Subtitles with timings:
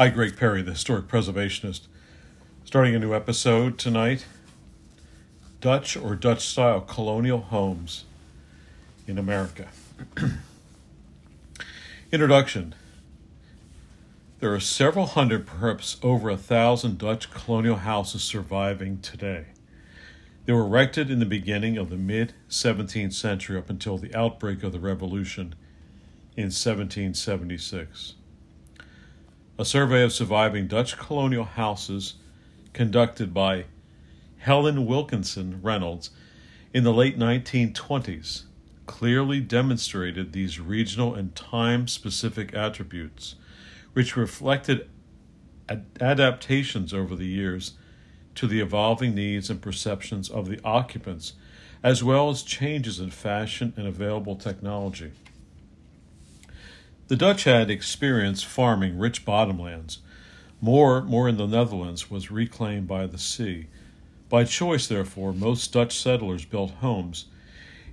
[0.00, 1.88] Hi, Greg Perry, the historic preservationist.
[2.64, 4.26] Starting a new episode tonight
[5.60, 8.04] Dutch or Dutch style colonial homes
[9.08, 9.66] in America.
[12.12, 12.76] Introduction
[14.38, 19.46] There are several hundred, perhaps over a thousand Dutch colonial houses surviving today.
[20.44, 24.62] They were erected in the beginning of the mid 17th century up until the outbreak
[24.62, 25.56] of the Revolution
[26.36, 28.14] in 1776
[29.58, 32.14] a survey of surviving Dutch colonial houses
[32.72, 33.64] conducted by
[34.38, 36.10] Helen Wilkinson Reynolds
[36.72, 38.44] in the late 1920s
[38.86, 43.34] clearly demonstrated these regional and time specific attributes,
[43.94, 44.88] which reflected
[45.68, 47.72] ad- adaptations over the years
[48.36, 51.32] to the evolving needs and perceptions of the occupants,
[51.82, 55.10] as well as changes in fashion and available technology.
[57.08, 60.00] The Dutch had experienced farming rich bottomlands.
[60.60, 63.68] More, more in the Netherlands was reclaimed by the sea.
[64.28, 67.24] By choice, therefore, most Dutch settlers built homes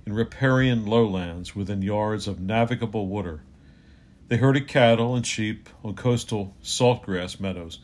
[0.04, 3.40] in riparian lowlands within yards of navigable water.
[4.28, 7.78] They herded cattle and sheep on coastal saltgrass meadows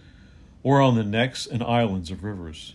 [0.63, 2.75] or on the necks and islands of rivers.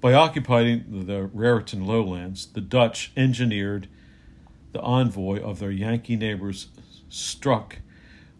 [0.00, 3.86] By occupying the Raritan lowlands, the Dutch engineered
[4.72, 6.66] the envoy of their Yankee neighbors
[7.08, 7.78] struck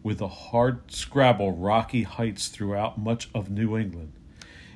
[0.03, 4.13] with the hard scrabble rocky heights throughout much of New England.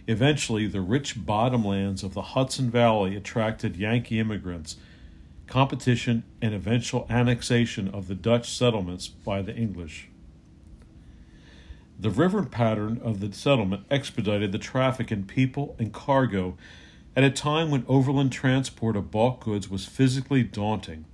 [0.06, 4.76] Eventually, the rich bottomlands of the Hudson Valley attracted Yankee immigrants,
[5.46, 10.08] competition, and eventual annexation of the Dutch settlements by the English.
[11.98, 16.56] The river pattern of the settlement expedited the traffic in people and cargo
[17.14, 21.04] at a time when overland transport of bulk goods was physically daunting.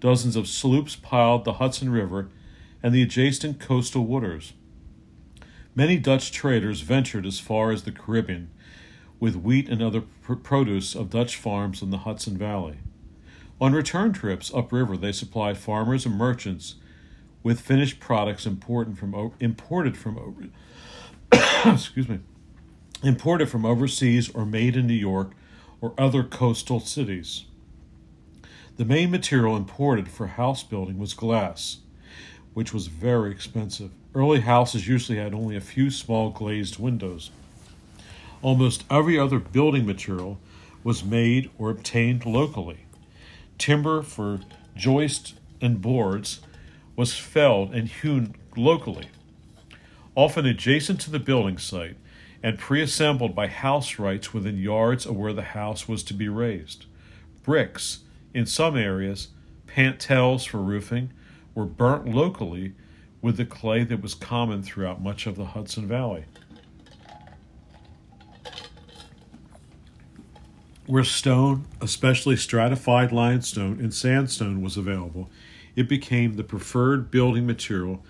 [0.00, 2.28] Dozens of sloops piled the Hudson River
[2.82, 4.52] and the adjacent coastal waters.
[5.74, 8.50] Many Dutch traders ventured as far as the Caribbean
[9.20, 12.78] with wheat and other pr- produce of Dutch farms in the Hudson Valley.
[13.60, 16.76] On return trips upriver, they supplied farmers and merchants
[17.42, 20.52] with finished products important from imported from
[21.64, 22.20] excuse me
[23.02, 25.32] imported from overseas or made in New York
[25.80, 27.44] or other coastal cities.
[28.78, 31.78] The main material imported for house building was glass,
[32.54, 33.90] which was very expensive.
[34.14, 37.32] Early houses usually had only a few small glazed windows.
[38.40, 40.38] Almost every other building material
[40.84, 42.86] was made or obtained locally.
[43.58, 44.38] Timber for
[44.76, 46.38] joists and boards
[46.94, 49.06] was felled and hewn locally,
[50.14, 51.96] often adjacent to the building site
[52.44, 56.86] and pre-assembled by house wrights within yards of where the house was to be raised.
[57.42, 59.28] Bricks, in some areas,
[59.66, 61.12] pantiles for roofing
[61.54, 62.74] were burnt locally
[63.20, 66.24] with the clay that was common throughout much of the Hudson Valley.
[70.86, 75.28] Where stone, especially stratified limestone and sandstone, was available,
[75.76, 78.02] it became the preferred building material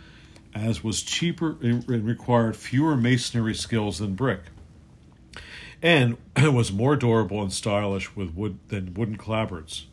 [0.54, 4.40] as was cheaper and required fewer masonry skills than brick
[5.82, 9.84] and was more durable and stylish with wood than wooden clapboards.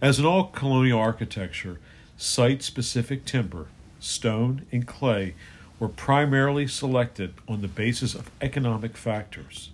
[0.00, 1.78] As in all colonial architecture,
[2.16, 3.66] site specific timber,
[4.00, 5.34] stone, and clay
[5.78, 9.70] were primarily selected on the basis of economic factors.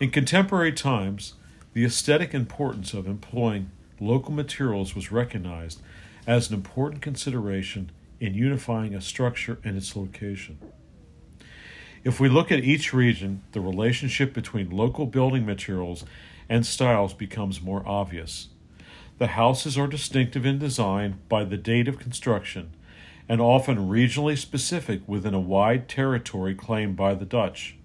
[0.00, 1.34] In contemporary times,
[1.72, 3.70] the aesthetic importance of employing
[4.00, 5.80] local materials was recognized
[6.26, 7.90] as an important consideration
[8.20, 10.58] in unifying a structure and its location.
[12.04, 16.04] If we look at each region, the relationship between local building materials
[16.48, 18.48] and styles becomes more obvious.
[19.18, 22.70] The houses are distinctive in design by the date of construction
[23.28, 27.76] and often regionally specific within a wide territory claimed by the Dutch,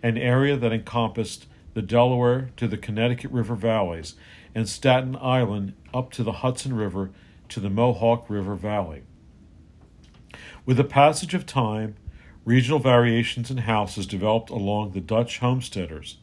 [0.00, 4.14] an area that encompassed the Delaware to the Connecticut River valleys
[4.54, 7.10] and Staten Island up to the Hudson River
[7.48, 9.02] to the Mohawk River Valley.
[10.64, 11.96] With the passage of time,
[12.44, 16.18] regional variations in houses developed along the Dutch homesteaders,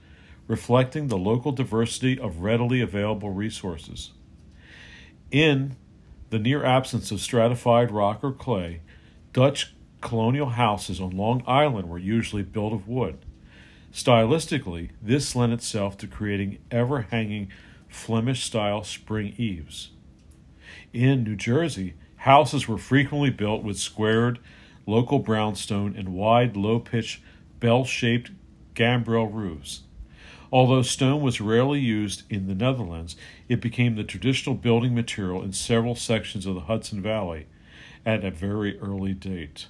[0.47, 4.11] reflecting the local diversity of readily available resources.
[5.31, 5.75] In
[6.29, 8.81] the near absence of stratified rock or clay,
[9.33, 13.25] Dutch colonial houses on Long Island were usually built of wood.
[13.91, 17.49] Stylistically, this lent itself to creating ever hanging
[17.89, 19.91] Flemish style spring eaves.
[20.93, 24.39] In New Jersey, houses were frequently built with squared
[24.85, 27.21] local brownstone and wide, low pitched,
[27.59, 28.31] bell shaped
[28.73, 29.83] gambrel roofs.
[30.51, 33.15] Although stone was rarely used in the Netherlands,
[33.49, 37.47] it became the traditional building material in several sections of the Hudson Valley
[38.05, 39.67] at a very early date.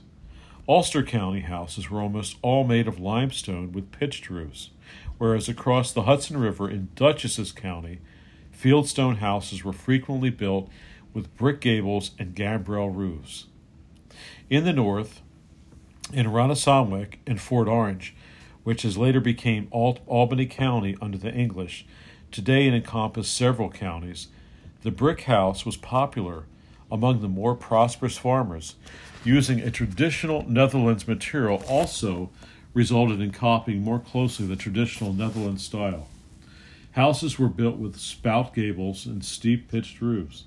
[0.69, 4.69] Ulster County houses were almost all made of limestone with pitched roofs,
[5.17, 7.99] whereas across the Hudson River in Dutchess's County,
[8.51, 10.69] fieldstone houses were frequently built
[11.13, 13.45] with brick gables and gambrel roofs.
[14.49, 15.21] In the north,
[16.13, 18.13] in Rensselaerswyck and Fort Orange,
[18.67, 21.85] which has later became Albany County under the English,
[22.33, 24.27] today it encompassed several counties,
[24.81, 26.43] the brick house was popular
[26.91, 28.75] among the more prosperous farmers.
[29.23, 32.29] Using a traditional Netherlands material also
[32.73, 36.09] resulted in copying more closely the traditional Netherlands style.
[36.91, 40.43] Houses were built with spout gables and steep pitched roofs.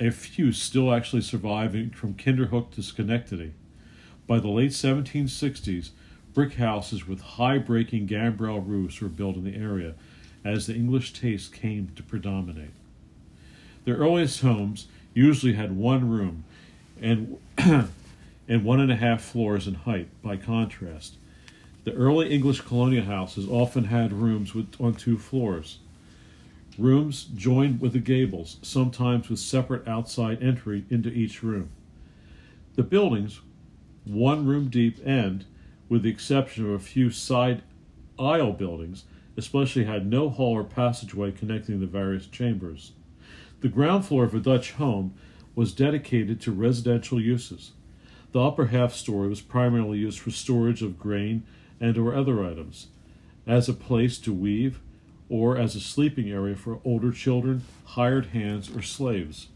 [0.00, 3.52] A few still actually surviving from Kinderhook to Schenectady.
[4.26, 5.90] By the late 1760s,
[6.34, 9.94] brick houses with high breaking gambrel roofs were built in the area
[10.44, 12.70] as the English taste came to predominate.
[13.84, 16.44] The earliest homes usually had one room
[17.00, 21.16] and, and one and a half floors in height, by contrast.
[21.84, 25.78] The early English colonial houses often had rooms with, on two floors.
[26.78, 31.70] Rooms joined with the gables, sometimes with separate outside entry into each room.
[32.76, 33.40] The buildings,
[34.04, 35.44] one room deep and,
[35.92, 37.60] with the exception of a few side
[38.18, 39.04] aisle buildings,
[39.36, 42.92] especially had no hall or passageway connecting the various chambers.
[43.60, 45.12] The ground floor of a Dutch home
[45.54, 47.72] was dedicated to residential uses.
[48.32, 51.42] The upper half story was primarily used for storage of grain
[51.78, 52.86] and or other items,
[53.46, 54.80] as a place to weave,
[55.28, 59.48] or as a sleeping area for older children, hired hands, or slaves.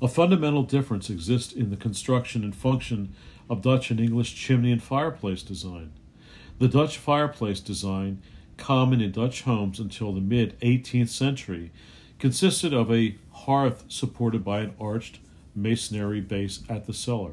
[0.00, 3.14] A fundamental difference exists in the construction and function
[3.50, 5.92] of Dutch and English chimney and fireplace design.
[6.58, 8.22] The Dutch fireplace design,
[8.56, 11.72] common in Dutch homes until the mid 18th century,
[12.20, 15.18] consisted of a hearth supported by an arched
[15.54, 17.32] masonry base at the cellar.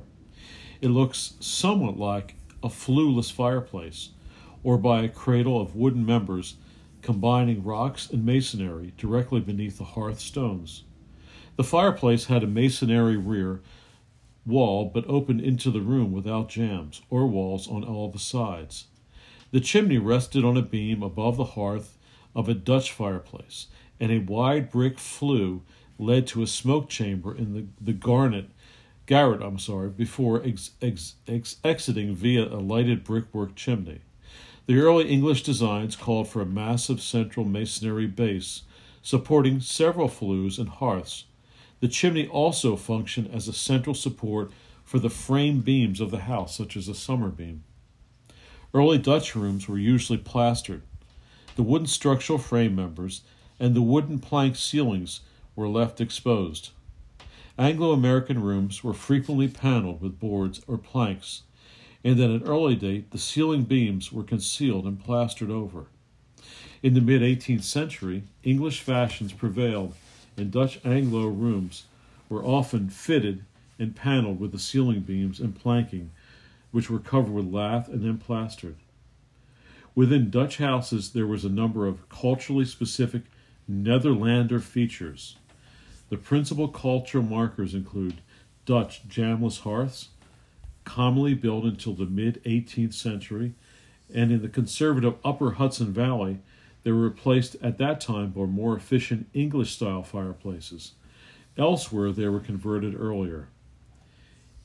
[0.82, 4.10] It looks somewhat like a flueless fireplace,
[4.64, 6.56] or by a cradle of wooden members
[7.04, 10.84] combining rocks and masonry directly beneath the hearth stones.
[11.58, 13.62] The fireplace had a masonry rear
[14.48, 18.86] wall but opened into the room without jambs or walls on all the sides.
[19.52, 21.98] The chimney rested on a beam above the hearth
[22.36, 23.68] of a Dutch fireplace,
[24.00, 25.62] and a wide brick flue
[26.00, 28.50] led to a smoke chamber in the, the garnet
[29.08, 34.02] garret, I'm sorry, before ex, ex, ex, exiting via a lighted brickwork chimney.
[34.68, 38.64] The early English designs called for a massive central masonry base
[39.02, 41.24] supporting several flues and hearths.
[41.80, 44.52] The chimney also functioned as a central support
[44.84, 47.64] for the frame beams of the house, such as a summer beam.
[48.74, 50.82] Early Dutch rooms were usually plastered.
[51.56, 53.22] The wooden structural frame members
[53.60, 55.22] and the wooden plank ceilings
[55.56, 56.70] were left exposed.
[57.58, 61.42] Anglo American rooms were frequently paneled with boards or planks,
[62.04, 65.88] and at an early date the ceiling beams were concealed and plastered over.
[66.84, 69.96] In the mid 18th century, English fashions prevailed,
[70.38, 71.86] and Dutch Anglo rooms
[72.30, 73.44] were often fitted
[73.80, 76.12] and paneled with the ceiling beams and planking,
[76.72, 78.76] which were covered with lath and then plastered.
[79.96, 83.24] Within Dutch houses, there was a number of culturally specific
[83.70, 85.38] Netherlander features.
[86.10, 88.22] The principal cultural markers include
[88.66, 90.10] Dutch jamless hearths,
[90.84, 93.56] commonly built until the mid 18th century,
[94.14, 96.40] and in the conservative Upper Hudson Valley,
[96.88, 100.94] they were replaced at that time by more efficient English style fireplaces.
[101.58, 103.50] Elsewhere, they were converted earlier.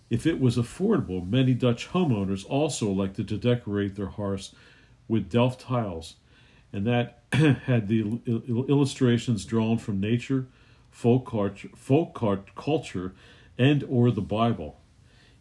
[0.09, 4.55] If it was affordable, many Dutch homeowners also elected to decorate their hearths
[5.09, 6.15] with Delft tiles,
[6.73, 8.21] and that had the
[8.69, 10.47] illustrations drawn from nature,
[10.93, 12.15] folk, culture, folk
[12.55, 13.15] culture,
[13.59, 14.81] and or the Bible.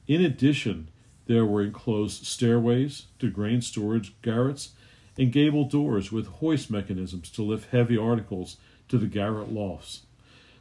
[0.08, 0.90] In addition,
[1.28, 4.72] there were enclosed stairways to grain storage garrets
[5.18, 10.02] and gable doors with hoist mechanisms to lift heavy articles to the garret lofts.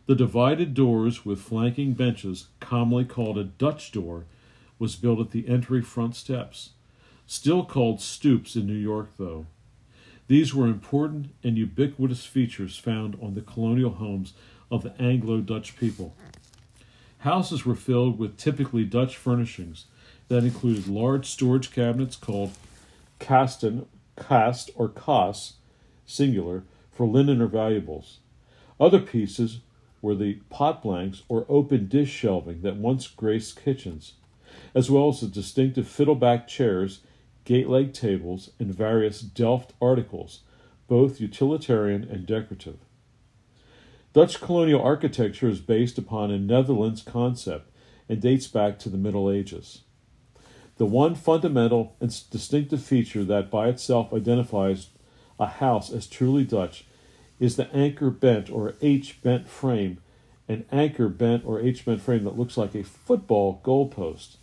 [0.07, 4.25] The divided doors with flanking benches, commonly called a Dutch door,
[4.78, 6.71] was built at the entry front steps.
[7.26, 9.47] Still called stoops in New York, though.
[10.26, 14.33] These were important and ubiquitous features found on the colonial homes
[14.71, 16.14] of the Anglo Dutch people.
[17.19, 19.87] Houses were filled with typically Dutch furnishings
[20.28, 22.52] that included large storage cabinets called
[23.19, 23.87] kasten,
[24.21, 25.55] kast, or kas,
[26.07, 26.62] singular,
[26.93, 28.19] for linen or valuables.
[28.79, 29.61] Other pieces
[30.00, 34.15] were the pot blanks or open dish shelving that once graced kitchens,
[34.75, 37.00] as well as the distinctive fiddleback chairs
[37.45, 40.43] gate leg tables, and various Delft articles,
[40.87, 42.79] both utilitarian and decorative.
[44.12, 47.71] Dutch colonial architecture is based upon a Netherlands concept
[48.09, 49.83] and dates back to the Middle Ages.
[50.81, 54.87] The one fundamental and distinctive feature that by itself identifies
[55.39, 56.87] a house as truly Dutch
[57.39, 59.99] is the anchor bent or H bent frame,
[60.49, 64.37] an anchor bent or H bent frame that looks like a football goalpost.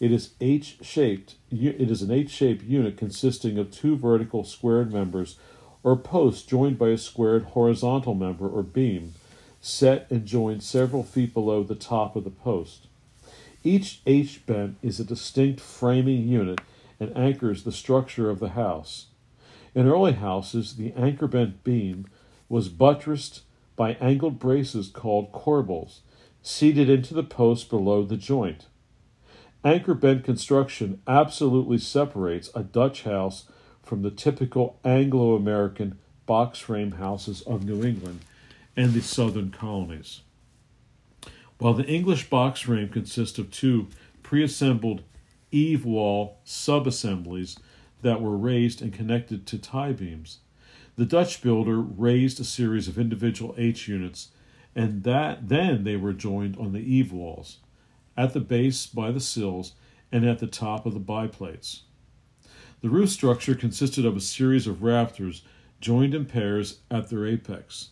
[0.00, 1.34] It is H shaped.
[1.50, 5.36] It is an H shaped unit consisting of two vertical squared members
[5.82, 9.12] or posts joined by a squared horizontal member or beam,
[9.60, 12.86] set and joined several feet below the top of the post.
[13.66, 16.60] Each H bent is a distinct framing unit
[17.00, 19.06] and anchors the structure of the house.
[19.74, 22.06] In early houses, the anchor bent beam
[22.50, 23.42] was buttressed
[23.74, 26.00] by angled braces called corbels,
[26.42, 28.66] seated into the post below the joint.
[29.64, 33.46] Anchor bent construction absolutely separates a Dutch house
[33.82, 38.20] from the typical Anglo American box frame houses of New England
[38.76, 40.20] and the southern colonies.
[41.58, 43.88] While the English box frame consists of two
[44.22, 45.02] pre-assembled
[45.52, 47.58] eave wall subassemblies
[48.02, 50.40] that were raised and connected to tie beams,
[50.96, 54.30] the Dutch builder raised a series of individual H units,
[54.74, 57.58] and that then they were joined on the eave walls,
[58.16, 59.74] at the base by the sills,
[60.10, 61.82] and at the top of the biplates.
[62.80, 65.42] The roof structure consisted of a series of rafters
[65.80, 67.90] joined in pairs at their apex.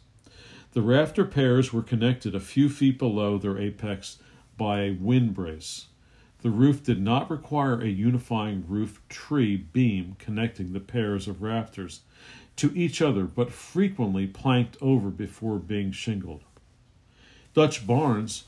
[0.72, 4.18] The rafter pairs were connected a few feet below their apex
[4.56, 5.86] by a wind brace.
[6.40, 12.00] The roof did not require a unifying roof tree beam connecting the pairs of rafters
[12.56, 16.42] to each other, but frequently planked over before being shingled.
[17.52, 18.44] Dutch barns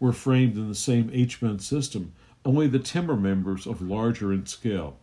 [0.00, 2.12] were framed in the same H-bent system,
[2.44, 4.98] only the timber members of larger in scale.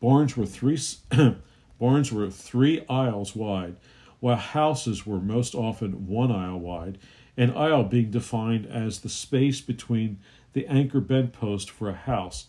[0.00, 0.78] Barns were three
[1.78, 3.76] barns were three aisles wide,
[4.20, 6.98] while houses were most often one aisle wide,
[7.36, 10.18] an aisle being defined as the space between
[10.52, 12.46] the anchor bent post for a house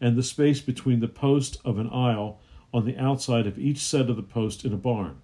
[0.00, 2.38] and the space between the post of an aisle
[2.72, 5.16] on the outside of each set of the post in a barn.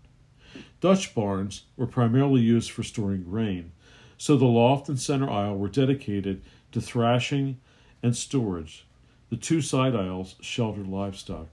[0.80, 3.72] Dutch barns were primarily used for storing grain,
[4.16, 6.42] so the loft and center aisle were dedicated
[6.72, 7.58] to thrashing
[8.02, 8.86] and storage.
[9.28, 11.48] The two side aisles sheltered livestock.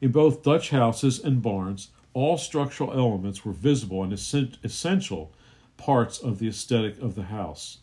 [0.00, 5.32] In both Dutch houses and barns, all structural elements were visible and essential
[5.76, 7.78] parts of the aesthetic of the house.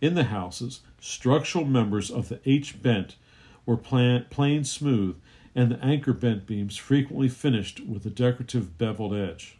[0.00, 3.16] In the houses, structural members of the H bent
[3.64, 5.16] were plain smooth
[5.54, 9.58] and the anchor bent beams frequently finished with a decorative beveled edge.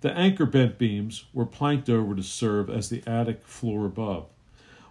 [0.00, 4.28] The anchor bent beams were planked over to serve as the attic floor above,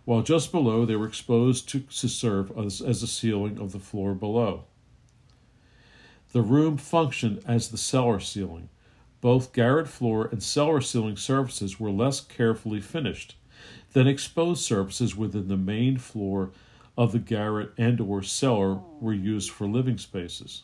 [0.03, 3.79] while just below they were exposed to, to serve as, as the ceiling of the
[3.79, 4.65] floor below.
[6.33, 8.69] The room functioned as the cellar ceiling.
[9.21, 13.35] Both garret floor and cellar ceiling surfaces were less carefully finished
[13.93, 16.51] than exposed surfaces within the main floor
[16.97, 20.63] of the garret and or cellar were used for living spaces.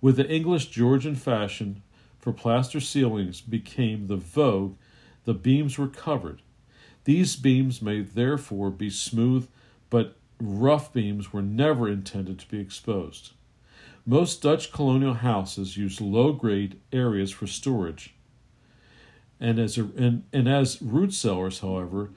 [0.00, 1.82] With the English Georgian fashion
[2.18, 4.76] for plaster ceilings became the vogue,
[5.24, 6.42] the beams were covered.
[7.04, 9.48] These beams may therefore be smooth,
[9.90, 13.32] but rough beams were never intended to be exposed.
[14.04, 18.14] Most Dutch colonial houses used low grade areas for storage.
[19.38, 22.10] And as, a, and, and as root cellars, however,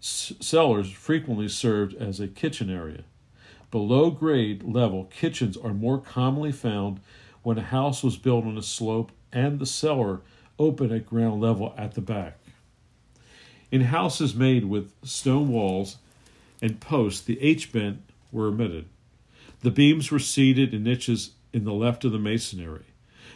[0.00, 3.04] cellars frequently served as a kitchen area.
[3.70, 7.00] Below grade level kitchens are more commonly found
[7.42, 10.22] when a house was built on a slope and the cellar
[10.58, 12.38] open at ground level at the back.
[13.70, 15.98] In houses made with stone walls
[16.60, 18.02] and posts, the H bent
[18.32, 18.86] were omitted.
[19.60, 22.86] The beams were seated in niches in the left of the masonry,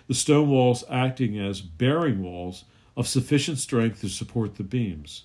[0.07, 2.65] the stone walls acting as bearing walls
[2.97, 5.25] of sufficient strength to support the beams.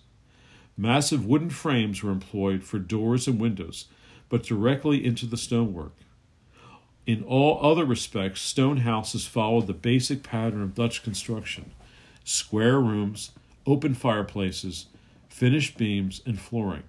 [0.76, 3.86] Massive wooden frames were employed for doors and windows,
[4.30, 5.96] but directly into the stonework.
[7.06, 11.72] In all other respects, stone houses followed the basic pattern of Dutch construction
[12.24, 13.32] square rooms,
[13.66, 14.88] open fireplaces,
[15.30, 16.84] finished beams, and flooring.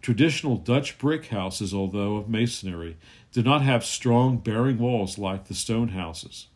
[0.00, 2.96] Traditional Dutch brick houses, although of masonry,
[3.32, 6.46] did not have strong bearing walls like the stone houses.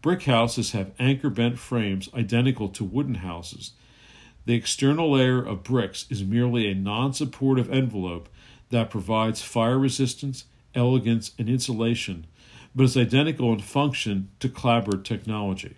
[0.00, 3.72] Brick houses have anchor bent frames identical to wooden houses
[4.44, 8.28] the external layer of bricks is merely a non supportive envelope
[8.70, 12.26] that provides fire resistance, elegance, and insulation,
[12.74, 15.76] but is identical in function to clapboard technology.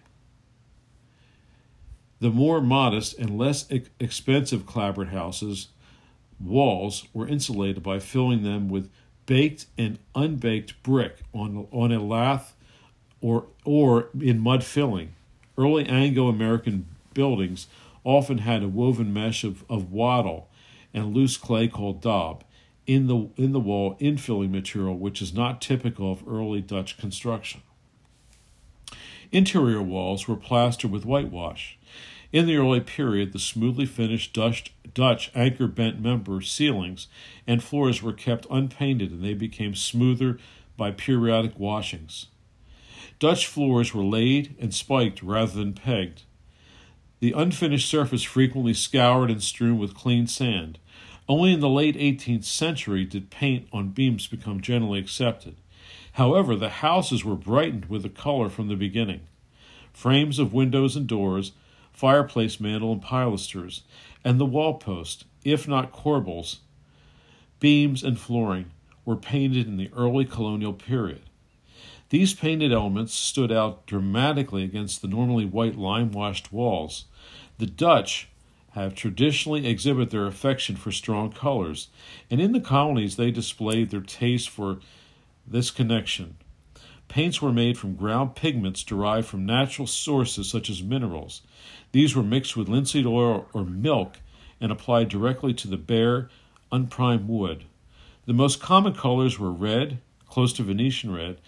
[2.20, 5.68] The more modest and less expensive clapboard houses
[6.40, 8.90] walls were insulated by filling them with
[9.26, 12.54] baked and unbaked brick on, on a lath
[13.20, 15.14] or, or in mud filling.
[15.56, 17.66] Early Anglo American buildings
[18.02, 20.48] often had a woven mesh of, of wattle
[20.92, 22.44] and loose clay called daub,
[22.86, 27.62] in the in the wall infilling material which is not typical of early Dutch construction.
[29.32, 31.78] Interior walls were plastered with whitewash.
[32.34, 37.06] In the early period, the smoothly finished Dutch, Dutch anchor bent member ceilings
[37.46, 40.38] and floors were kept unpainted and they became smoother
[40.76, 42.26] by periodic washings.
[43.20, 46.24] Dutch floors were laid and spiked rather than pegged.
[47.20, 50.80] The unfinished surface frequently scoured and strewn with clean sand.
[51.28, 55.54] Only in the late 18th century did paint on beams become generally accepted.
[56.14, 59.20] However, the houses were brightened with the color from the beginning.
[59.92, 61.52] Frames of windows and doors,
[61.94, 63.80] fireplace mantel and pilasters,
[64.22, 66.58] and the wall post, if not corbels,
[67.60, 68.70] beams, and flooring,
[69.04, 71.22] were painted in the early colonial period.
[72.10, 77.06] These painted elements stood out dramatically against the normally white lime washed walls.
[77.58, 78.28] The Dutch
[78.72, 81.88] have traditionally exhibited their affection for strong colors,
[82.30, 84.80] and in the colonies they displayed their taste for
[85.46, 86.36] this connection.
[87.08, 91.42] Paints were made from ground pigments derived from natural sources such as minerals.
[91.92, 94.16] These were mixed with linseed oil or milk
[94.60, 96.28] and applied directly to the bare,
[96.72, 97.64] unprimed wood.
[98.26, 101.38] The most common colors were red, close to Venetian red,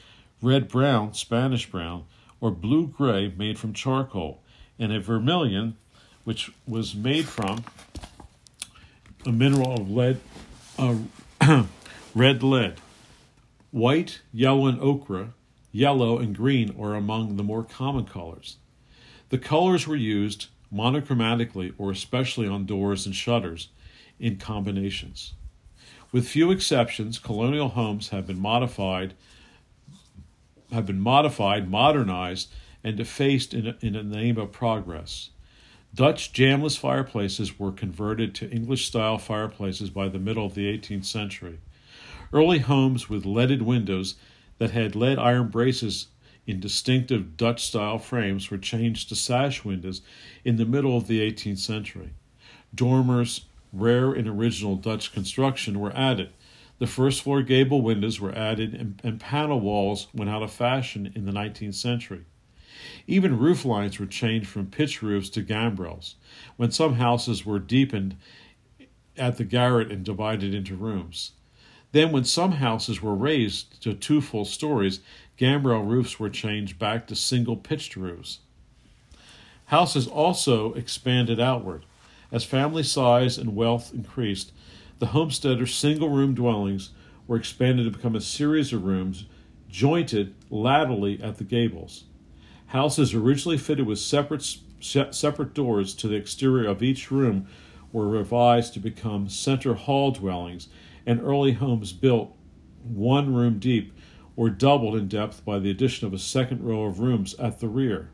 [0.41, 2.05] red brown, Spanish brown,
[2.41, 4.43] or blue gray made from charcoal,
[4.79, 5.77] and a vermilion,
[6.25, 7.65] which was made from
[9.25, 10.21] a mineral of lead,
[10.79, 10.97] uh,
[12.15, 12.81] red lead.
[13.71, 15.31] White, yellow, and ochre,
[15.77, 18.57] yellow, and green are among the more common colors.
[19.29, 23.69] The colors were used monochromatically or especially on doors and shutters
[24.19, 25.35] in combinations.
[26.13, 29.15] With few exceptions, colonial homes have been modified
[30.73, 32.51] have been modified, modernized,
[32.83, 35.31] and defaced in, in the name of progress.
[35.95, 41.05] Dutch jamless fireplaces were converted to English style fireplaces by the middle of the 18th
[41.05, 41.61] century.
[42.33, 44.17] Early homes with leaded windows
[44.59, 46.09] that had lead iron braces
[46.47, 50.01] in distinctive Dutch style frames were changed to sash windows
[50.45, 52.11] in the middle of the 18th century.
[52.75, 56.31] Dormers, rare in original Dutch construction, were added.
[56.79, 61.11] The first floor gable windows were added, and, and panel walls went out of fashion
[61.15, 62.25] in the 19th century.
[63.07, 66.15] Even roof lines were changed from pitch roofs to gambrels,
[66.57, 68.17] when some houses were deepened
[69.17, 71.33] at the garret and divided into rooms.
[71.93, 75.01] Then, when some houses were raised to two full stories,
[75.37, 78.41] gambrel roofs were changed back to single pitched roofs.
[79.67, 81.85] Houses also expanded outward.
[82.31, 84.53] As family size and wealth increased,
[84.99, 86.91] the homesteader's single room dwellings
[87.27, 89.25] were expanded to become a series of rooms
[89.69, 92.05] jointed laterally at the gables.
[92.69, 97.47] Houses originally fitted with separate, separate doors to the exterior of each room
[97.93, 100.69] were revised to become center hall dwellings,
[101.07, 102.37] and early homes built
[102.83, 103.97] one room deep
[104.35, 107.69] were doubled in depth by the addition of a second row of rooms at the
[107.69, 108.11] rear.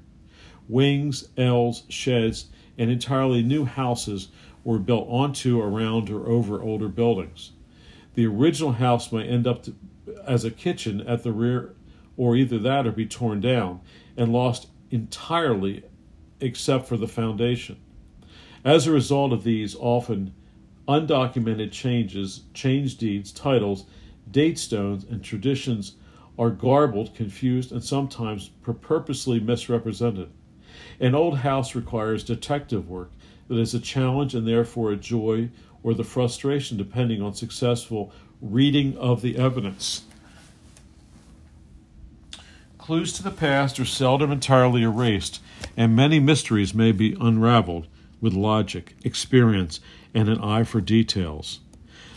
[0.68, 2.46] Wings, ells, sheds,
[2.78, 4.28] and entirely new houses
[4.64, 7.52] were built onto, around, or over older buildings.
[8.14, 9.74] The original house may end up to,
[10.24, 11.74] as a kitchen at the rear,
[12.16, 13.81] or either that or be torn down
[14.16, 15.83] and lost entirely
[16.40, 17.78] except for the foundation.
[18.64, 20.35] As a result of these often
[20.88, 23.85] undocumented changes, change deeds, titles,
[24.31, 25.97] date stones, and traditions
[26.38, 30.31] are garbled, confused, and sometimes purposely misrepresented.
[30.99, 33.12] An old house requires detective work
[33.49, 35.51] that is a challenge and therefore a joy
[35.83, 40.05] or the frustration depending on successful reading of the evidence.
[42.79, 45.40] Clues to the past are seldom entirely erased,
[45.77, 47.87] and many mysteries may be unraveled
[48.21, 49.81] with logic, experience,
[50.14, 51.61] and an eye for details.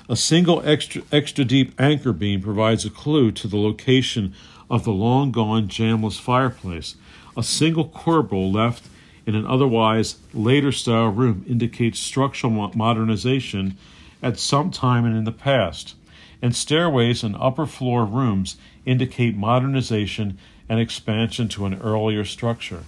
[0.07, 4.33] A single extra, extra deep anchor beam provides a clue to the location
[4.69, 6.95] of the long gone jamless fireplace,
[7.35, 8.87] a single corbel left
[9.25, 13.77] in an otherwise later style room indicates structural modernization
[14.21, 15.95] at some time and in the past,
[16.41, 20.37] and stairways and upper floor rooms indicate modernization
[20.69, 22.83] and expansion to an earlier structure.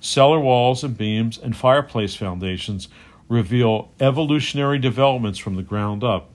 [0.00, 2.88] Cellar walls and beams and fireplace foundations
[3.28, 6.30] reveal evolutionary developments from the ground up.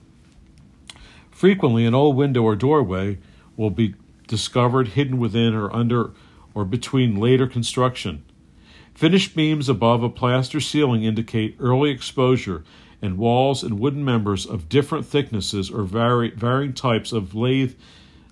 [1.30, 3.18] Frequently, an old window or doorway
[3.56, 3.94] will be
[4.26, 6.12] discovered hidden within or under
[6.54, 8.24] or between later construction.
[8.94, 12.64] Finished beams above a plaster ceiling indicate early exposure,
[13.02, 17.74] and walls and wooden members of different thicknesses or vari- varying types of lathe,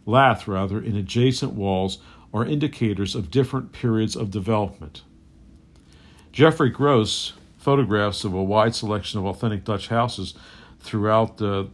[0.07, 1.98] lath rather, in adjacent walls
[2.33, 5.03] are indicators of different periods of development.
[6.33, 10.35] Geoffrey Gross photographs of a wide selection of authentic Dutch houses
[10.81, 11.68] throughout the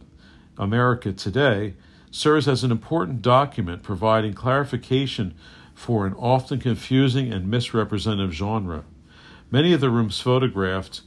[0.55, 1.73] America today
[2.11, 5.33] serves as an important document providing clarification
[5.73, 8.83] for an often confusing and misrepresentative genre.
[9.49, 11.01] Many of the rooms photographed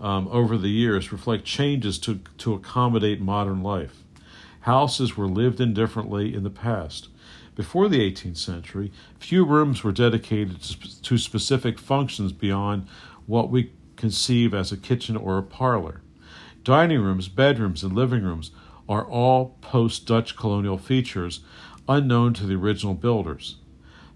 [0.00, 4.02] um, over the years reflect changes to, to accommodate modern life.
[4.60, 7.08] Houses were lived in differently in the past.
[7.54, 12.88] Before the 18th century, few rooms were dedicated to specific functions beyond
[13.26, 13.70] what we
[14.04, 16.02] conceive as a kitchen or a parlor.
[16.62, 18.50] Dining rooms, bedrooms, and living rooms
[18.86, 21.40] are all post Dutch colonial features
[21.88, 23.56] unknown to the original builders.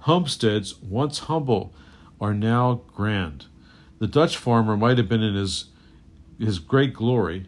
[0.01, 1.73] Homesteads, once humble,
[2.21, 3.47] are now grand.
[3.99, 5.71] The Dutch farmer might have been in his
[6.39, 7.47] his great glory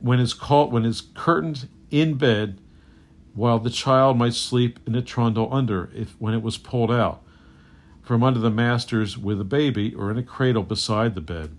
[0.00, 2.62] when his called when his curtained in bed
[3.34, 7.22] while the child might sleep in a trundle under if when it was pulled out
[8.10, 11.56] from under the masters with a baby or in a cradle beside the bed.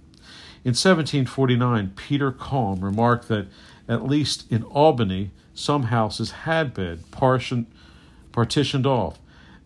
[0.65, 3.47] In 1749, Peter Kalm remarked that
[3.87, 7.67] at least in Albany, some houses had bed partition,
[8.33, 9.17] partitioned off,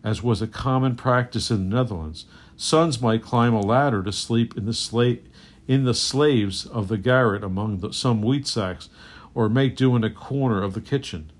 [0.04, 2.24] as was a common practice in the Netherlands.
[2.56, 5.18] Sons might climb a ladder to sleep in the, sla-
[5.66, 8.88] in the slaves of the garret among the, some wheat sacks,
[9.34, 11.32] or make do in a corner of the kitchen.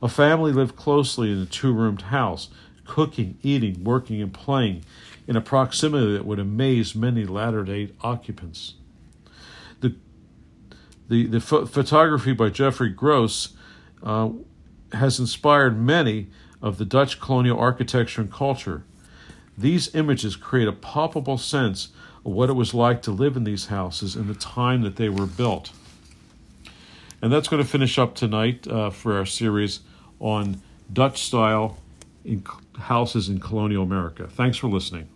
[0.00, 2.48] A family lived closely in a two roomed house,
[2.86, 4.84] cooking, eating, working, and playing
[5.26, 8.74] in a proximity that would amaze many latter day occupants.
[9.80, 9.94] The,
[11.08, 13.54] the, the ph- photography by Geoffrey Gross
[14.02, 14.30] uh,
[14.92, 16.28] has inspired many
[16.60, 18.84] of the Dutch colonial architecture and culture.
[19.56, 21.88] These images create a palpable sense
[22.24, 25.08] of what it was like to live in these houses in the time that they
[25.08, 25.70] were built.
[27.22, 29.80] And that's going to finish up tonight uh, for our series
[30.20, 30.60] on
[30.92, 31.78] Dutch style
[32.24, 32.42] in
[32.78, 34.26] houses in colonial America.
[34.28, 35.08] Thanks for listening.